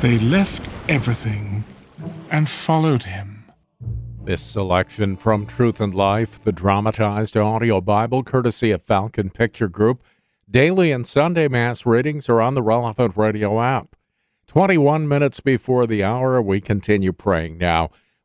[0.00, 1.64] they left everything
[2.30, 3.44] and followed him.
[4.24, 10.02] This selection from Truth and Life, the dramatized audio Bible, courtesy of Falcon Picture Group.
[10.50, 13.96] Daily and Sunday Mass readings are on the relevant radio app.
[14.46, 17.90] 21 minutes before the hour, we continue praying now.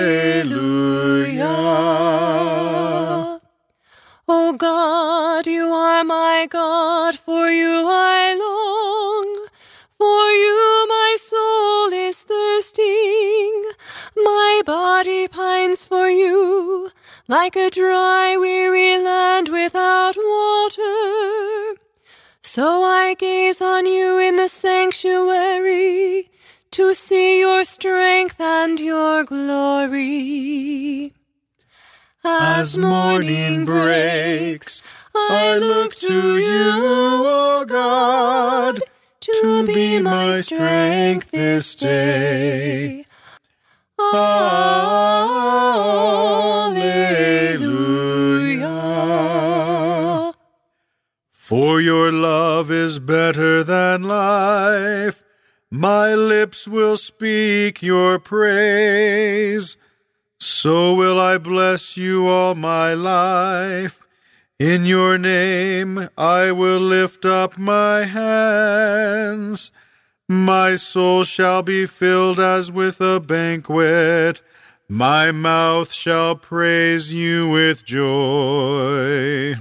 [0.00, 1.56] Alleluia.
[3.36, 3.40] O
[4.28, 9.28] oh God, you are my God, for you I long.
[9.98, 13.62] For you my soul is thirsting,
[14.16, 16.90] my body pines for you,
[17.28, 21.76] like a dry, weary land without water.
[22.40, 26.30] So I gaze on you in the sanctuary
[26.72, 31.12] to see your strength and your glory.
[32.22, 34.82] As morning breaks,
[35.14, 36.72] I look to you,
[37.26, 38.80] O God,
[39.20, 43.04] to be my strength this day.
[43.98, 44.30] Alleluia.
[51.30, 55.24] For your love is better than life.
[55.70, 59.76] My lips will speak your praise.
[60.40, 64.04] So will I bless you all my life.
[64.58, 69.70] In your name I will lift up my hands.
[70.28, 74.42] My soul shall be filled as with a banquet.
[74.88, 79.54] My mouth shall praise you with joy.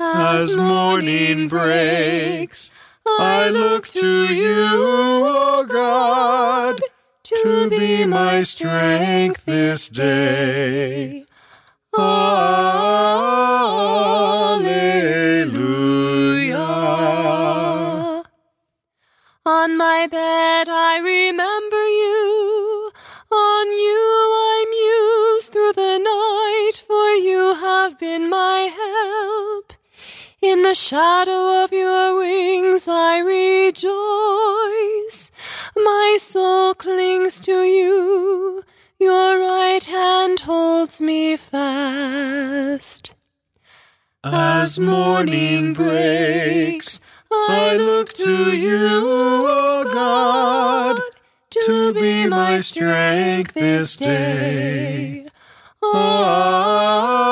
[0.00, 2.72] As morning breaks,
[3.20, 4.84] I look to you,
[5.26, 6.80] O God,
[7.24, 11.24] to be my strength this day.
[11.96, 12.38] Alleluia.
[19.46, 22.92] On my bed I remember you.
[23.30, 24.06] On you
[24.50, 29.72] I muse through the night, for you have been my help.
[30.40, 31.87] In the shadow of your
[33.68, 35.30] rejoice.
[35.76, 38.62] My soul clings to you.
[38.98, 43.14] Your right hand holds me fast.
[44.24, 47.00] As morning breaks,
[47.30, 49.04] I look to you,
[49.48, 51.00] O God,
[51.66, 55.26] to be my strength this day.
[55.84, 57.28] Alleluia.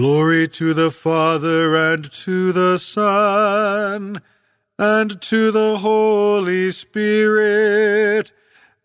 [0.00, 4.22] Glory to the Father and to the Son
[4.78, 8.32] and to the Holy Spirit,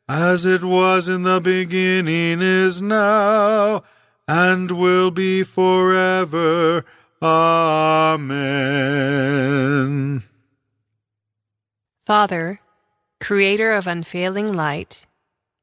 [0.09, 3.85] as it was in the beginning, is now,
[4.27, 6.83] and will be forever.
[7.21, 8.33] Amen.
[12.05, 12.59] Father,
[13.21, 15.05] creator of unfailing light,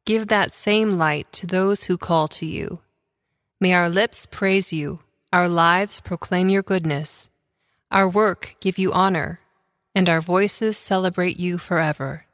[0.07, 2.81] give that same light to those who call to you.
[3.61, 5.01] May our lips praise you,
[5.33, 7.31] our lives proclaim your goodness,
[7.91, 9.41] our work give you honor,
[9.95, 12.27] and our voices celebrate you forever.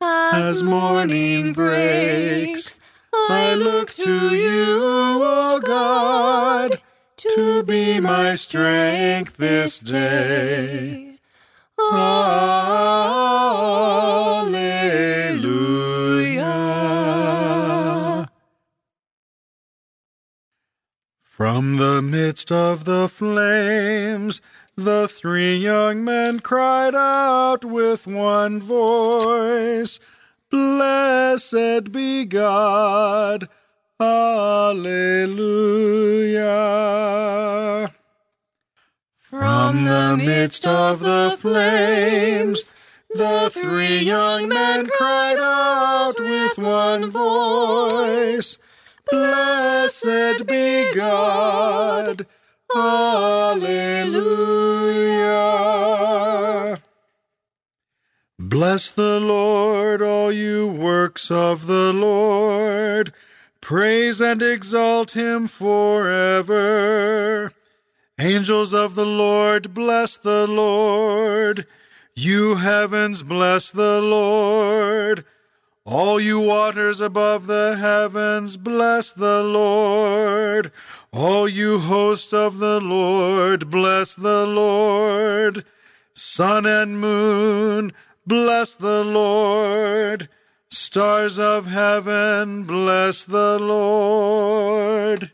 [0.00, 2.80] As morning breaks,
[3.12, 4.78] I look to you,
[5.22, 6.80] O God,
[7.16, 11.18] to be my strength this day.
[15.52, 15.79] Alleluia.
[21.40, 24.42] From the midst of the flames,
[24.76, 29.98] the three young men cried out with one voice,
[30.50, 33.48] Blessed be God.
[33.98, 34.84] Alleluia.
[39.16, 42.74] From the midst of the flames,
[43.08, 48.58] the three young men cried out with one voice,
[49.10, 52.26] Blessed be God.
[52.74, 54.00] Alleluia.
[58.38, 63.12] Bless the Lord, all you works of the Lord.
[63.60, 66.50] Praise and exalt him forever.
[68.18, 71.66] Angels of the Lord, bless the Lord.
[72.14, 75.24] You heavens, bless the Lord.
[75.86, 80.72] All you waters above the heavens, bless the Lord.
[81.12, 85.64] All you host of the Lord, bless the Lord.
[86.12, 87.92] Sun and moon,
[88.26, 90.28] bless the Lord.
[90.68, 95.32] Stars of heaven, bless the Lord.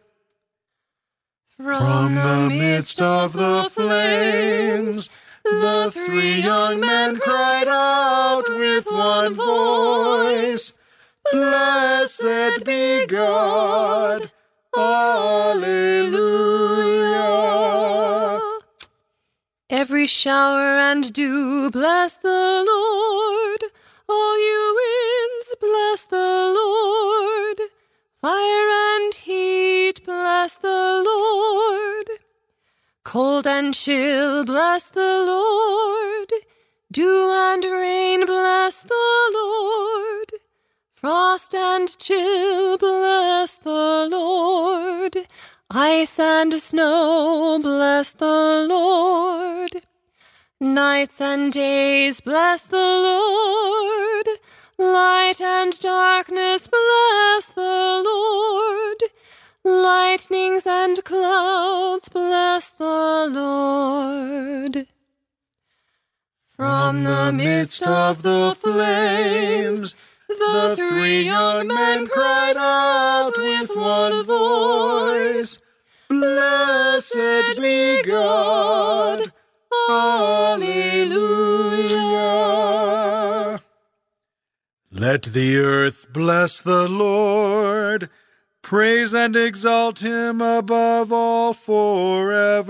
[1.56, 5.10] From the midst of the flames,
[5.50, 10.78] the three young men cried out with one voice,
[11.32, 14.30] Blessed be God.
[14.76, 15.66] Alleluia.
[19.70, 23.64] Every shower and dew, bless the Lord.
[24.08, 27.58] All you winds, bless the Lord.
[28.20, 28.85] Fire
[33.16, 36.30] Cold and chill, bless the Lord.
[36.92, 40.32] Dew and rain, bless the Lord.
[40.94, 45.16] Frost and chill, bless the Lord.
[45.70, 49.70] Ice and snow, bless the Lord.
[50.60, 54.26] Nights and days, bless the Lord.
[54.76, 59.00] Light and darkness, bless the Lord.
[59.66, 64.86] Lightnings and clouds, bless the Lord.
[66.54, 69.96] From the midst of the flames,
[70.28, 75.58] the three young men cried out with one voice,
[76.08, 79.32] Blessed be God.
[79.90, 80.70] Alleluia.
[84.92, 88.10] Let the earth bless the Lord.
[88.66, 92.66] Praise and exalt him above all forever.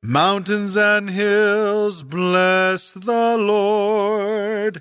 [0.00, 4.80] Mountains and hills bless the Lord.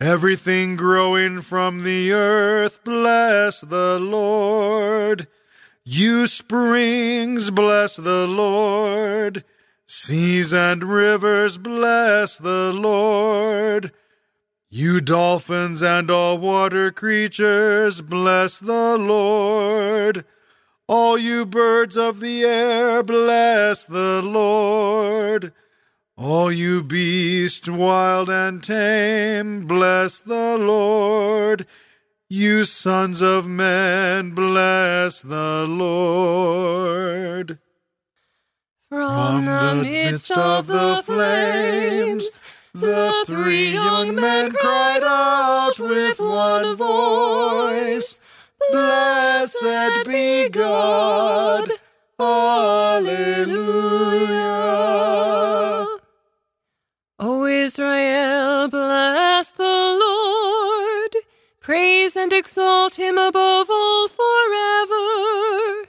[0.00, 5.28] Everything growing from the earth bless the Lord.
[5.84, 9.44] You springs bless the Lord.
[9.86, 13.92] Seas and rivers bless the Lord.
[14.70, 20.26] You dolphins and all water creatures, bless the Lord.
[20.86, 25.54] All you birds of the air, bless the Lord.
[26.18, 31.66] All you beasts, wild and tame, bless the Lord.
[32.28, 37.58] You sons of men, bless the Lord.
[38.90, 42.40] From the midst of the flames,
[42.74, 48.20] the three young men cried out with one voice,
[48.70, 51.70] Blessed be God.
[52.20, 53.08] Alleluia.
[57.20, 61.16] O Israel, bless the Lord.
[61.60, 65.88] Praise and exalt him above all forever.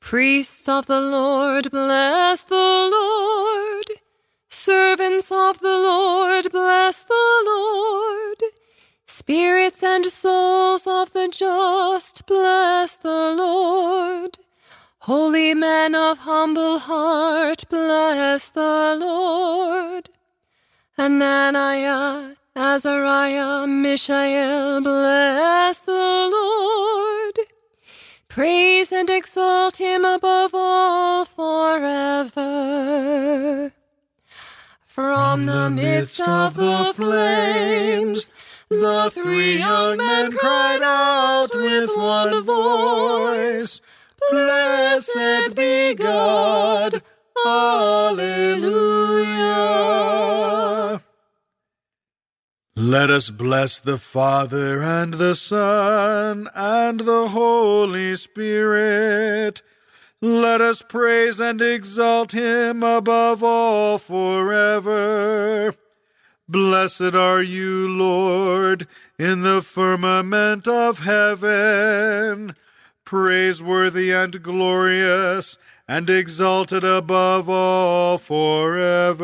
[0.00, 2.54] Priests of the Lord, bless the
[2.92, 3.86] Lord.
[4.48, 5.99] Servants of the Lord,
[21.00, 27.38] Ananiah, Azariah, Mishael, bless the Lord.
[28.28, 32.52] Praise and exalt him above all forever.
[34.84, 38.30] From the midst of the flames,
[38.68, 43.80] the three young men cried out with one voice,
[44.30, 47.02] Blessed be God.
[47.46, 48.20] Alleluia.
[52.90, 59.62] Let us bless the Father and the Son and the Holy Spirit.
[60.20, 65.72] Let us praise and exalt him above all forever.
[66.48, 68.88] Blessed are you, Lord,
[69.20, 72.56] in the firmament of heaven,
[73.04, 79.20] praiseworthy and glorious, and exalted above all forever.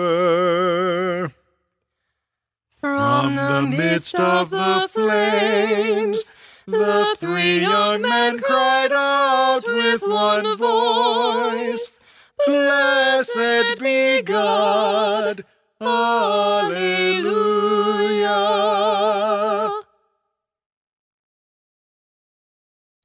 [2.95, 6.33] From the midst of the flames,
[6.67, 11.99] the three young men cried out with one voice,
[12.47, 15.45] Blessed be God.
[15.81, 16.73] Alleluia.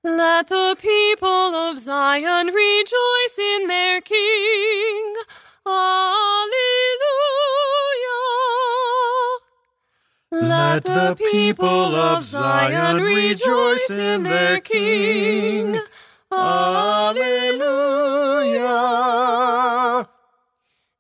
[0.03, 5.13] Let the people of Zion rejoice in their King.
[5.65, 6.20] Alleluia.
[10.74, 15.76] Let the people of Zion rejoice in their King.
[16.32, 17.28] Alleluia.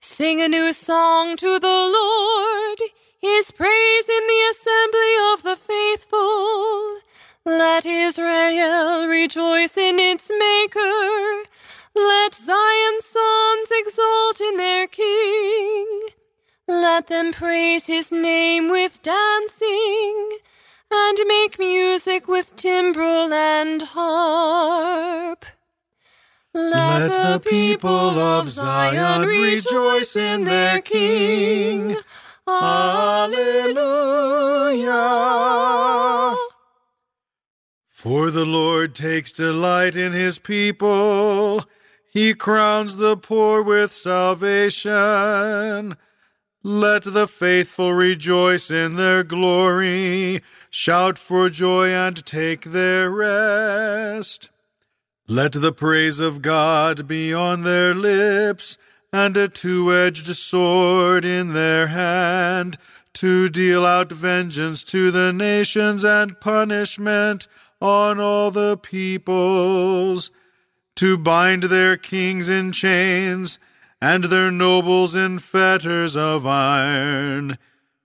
[0.01, 2.79] Sing a new song to the Lord,
[3.21, 6.99] his praise in the assembly of the faithful.
[7.45, 11.43] Let Israel rejoice in its Maker.
[11.95, 16.10] Let Zion's sons exult in their King.
[16.71, 20.29] Let them praise his name with dancing,
[20.89, 25.43] and make music with timbrel and harp.
[26.53, 31.97] Let the people of Zion rejoice in their King.
[32.47, 33.35] Alleluia.
[37.87, 41.65] For the Lord takes delight in his people.
[42.09, 44.87] He crowns the poor with salvation.
[46.63, 54.51] Let the faithful rejoice in their glory, shout for joy and take their rest.
[55.27, 58.77] Let the praise of God be on their lips,
[59.11, 62.77] and a two edged sword in their hand,
[63.13, 67.47] to deal out vengeance to the nations and punishment
[67.81, 70.29] on all the peoples,
[70.97, 73.57] to bind their kings in chains
[74.01, 77.59] and their nobles in fetters of iron,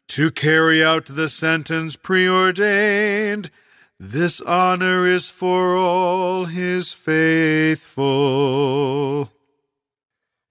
[0.09, 3.51] to carry out the sentence preordained.
[3.99, 8.12] This honor is for all his faithful.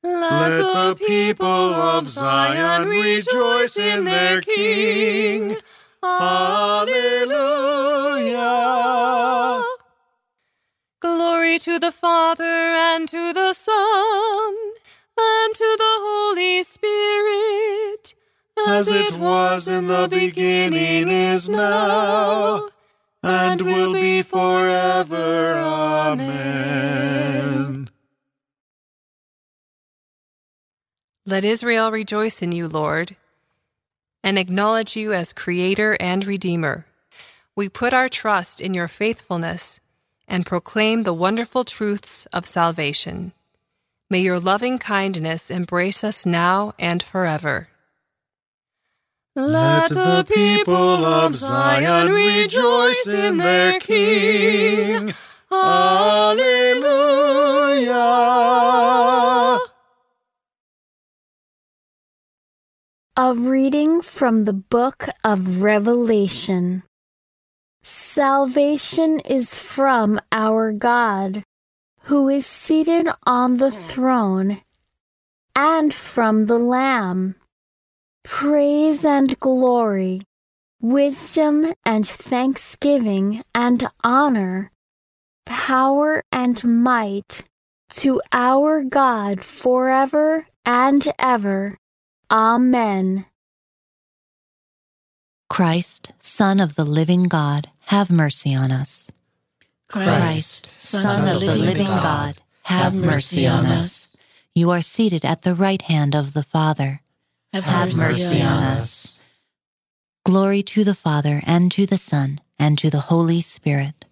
[0.03, 5.57] Let the people of Zion rejoice in their King.
[6.03, 6.83] Alleluia.
[10.99, 14.74] Glory to the Father and to the Son
[15.17, 18.15] and to the Holy Spirit,
[18.67, 22.69] as it was in the beginning, is now,
[23.23, 25.53] and will be forever.
[25.53, 26.45] Amen.
[31.25, 33.15] Let Israel rejoice in you, Lord,
[34.23, 36.85] and acknowledge you as Creator and Redeemer.
[37.55, 39.79] We put our trust in your faithfulness
[40.27, 43.31] and proclaim the wonderful truths of salvation.
[44.09, 47.69] May your loving kindness embrace us now and forever.
[49.35, 55.13] Let the people of Zion rejoice in their King.
[55.51, 56.45] Alleluia.
[63.17, 66.83] A reading from the book of Revelation.
[67.83, 71.43] Salvation is from our God,
[72.05, 73.77] who is seated on the hmm.
[73.77, 74.61] throne,
[75.55, 77.35] and from the Lamb.
[78.23, 80.21] Praise and glory,
[80.81, 84.71] wisdom and thanksgiving and honor,
[85.45, 87.43] power and might
[87.89, 91.77] to our God forever and ever.
[92.29, 93.25] Amen.
[95.49, 99.07] Christ, Son of the living God, have mercy on us.
[100.03, 104.15] Christ, Son of the living God, have mercy on us.
[104.53, 107.01] You are seated at the right hand of the Father.
[107.53, 109.21] Have mercy on us.
[110.25, 114.03] Glory to the Father, and to the Son, and to the Holy Spirit.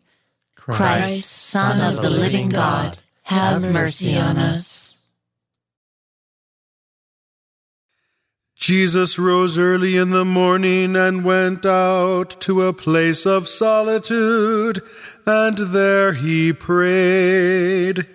[0.56, 4.93] Christ, Son of the living God, have mercy on us.
[8.56, 14.82] Jesus rose early in the morning and went out to a place of solitude,
[15.26, 18.08] and there he prayed.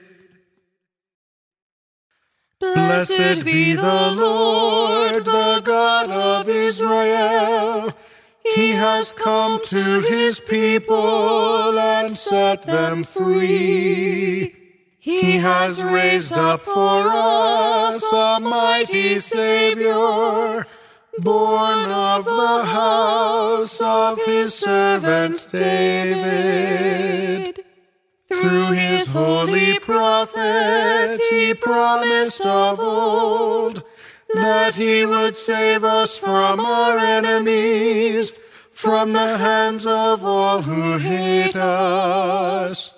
[2.60, 7.92] Blessed be the Lord, the God of Israel.
[8.54, 14.57] He has come to his people and set them free.
[15.08, 20.66] He has raised up for us a mighty Savior,
[21.16, 26.44] born of the house of his servant David.
[28.30, 33.82] Through his holy prophets he promised of old
[34.34, 38.38] that he would save us from our enemies,
[38.72, 42.97] from the hands of all who hate us.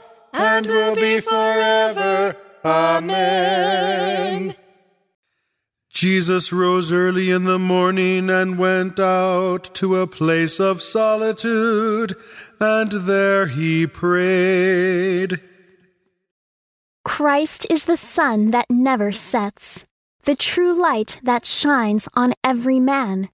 [0.33, 2.35] and will be forever.
[2.63, 4.55] Amen.
[5.89, 12.15] Jesus rose early in the morning and went out to a place of solitude,
[12.59, 15.41] and there he prayed.
[17.03, 19.85] Christ is the sun that never sets,
[20.23, 23.29] the true light that shines on every man.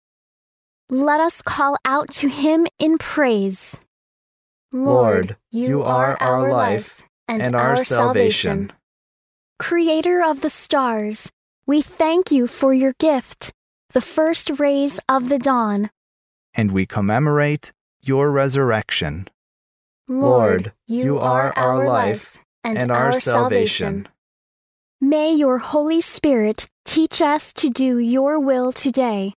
[0.89, 3.86] Let us call out to him in praise.
[4.85, 8.71] Lord, you are our life and our salvation.
[9.59, 11.31] Creator of the stars,
[11.65, 13.51] we thank you for your gift,
[13.91, 15.89] the first rays of the dawn.
[16.53, 19.27] And we commemorate your resurrection.
[20.07, 24.07] Lord, you are our life and our salvation.
[25.01, 29.33] May your Holy Spirit teach us to do your will today.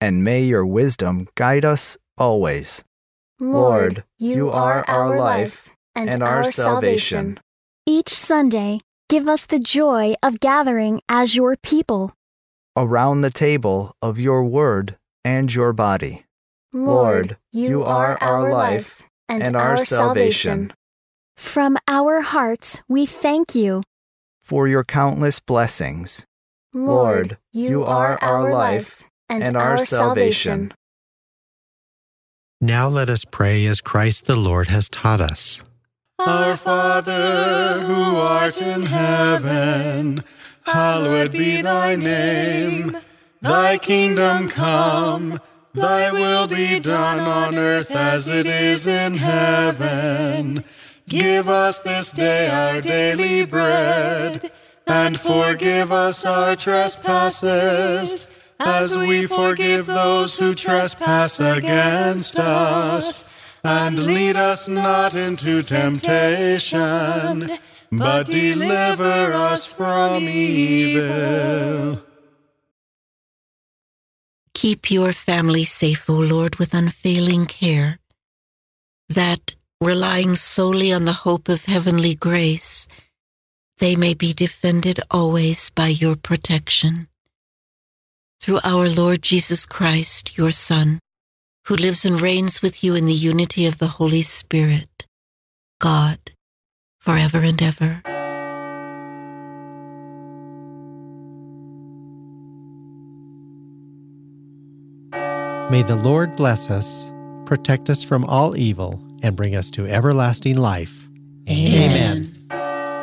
[0.00, 2.84] And may your wisdom guide us always.
[3.38, 7.38] Lord, you are our life and our salvation.
[7.84, 12.12] Each Sunday, give us the joy of gathering as your people.
[12.76, 16.24] Around the table of your word and your body.
[16.72, 20.72] Lord, you are our life and our salvation.
[21.36, 23.82] From our hearts, we thank you.
[24.42, 26.24] For your countless blessings.
[26.72, 30.72] Lord, you are our life and our salvation.
[32.60, 35.60] Now let us pray as Christ the Lord has taught us.
[36.18, 40.24] Our Father, who art in heaven,
[40.62, 42.96] hallowed be thy name.
[43.42, 45.38] Thy kingdom come,
[45.74, 50.64] thy will be done on earth as it is in heaven.
[51.06, 54.50] Give us this day our daily bread,
[54.86, 58.26] and forgive us our trespasses,
[58.58, 63.24] as we forgive those who trespass against us.
[63.64, 67.48] And lead us not into temptation,
[67.90, 72.02] but deliver us from evil.
[74.54, 77.98] Keep your family safe, O Lord, with unfailing care,
[79.08, 82.88] that, relying solely on the hope of heavenly grace,
[83.78, 87.08] they may be defended always by your protection.
[88.46, 91.00] Through our Lord Jesus Christ, your Son,
[91.66, 95.04] who lives and reigns with you in the unity of the Holy Spirit,
[95.80, 96.20] God,
[97.00, 98.02] forever and ever.
[105.68, 107.10] May the Lord bless us,
[107.46, 110.94] protect us from all evil, and bring us to everlasting life.
[111.50, 112.35] Amen.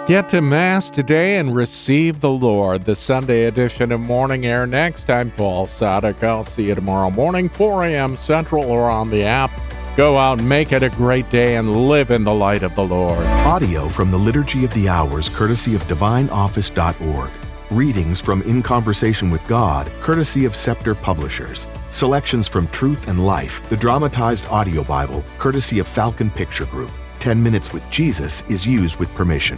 [0.05, 2.83] Get to Mass today and receive the Lord.
[2.83, 5.09] The Sunday edition of Morning Air next.
[5.09, 6.21] I'm Paul Sadek.
[6.21, 8.17] I'll see you tomorrow morning, 4 a.m.
[8.17, 9.49] Central or on the app.
[9.95, 13.25] Go out make it a great day and live in the light of the Lord.
[13.25, 17.31] Audio from the Liturgy of the Hours, courtesy of DivineOffice.org.
[17.71, 21.69] Readings from In Conversation with God, courtesy of Scepter Publishers.
[21.91, 26.91] Selections from Truth and Life, the dramatized audio Bible, courtesy of Falcon Picture Group.
[27.19, 29.57] 10 Minutes with Jesus is used with permission.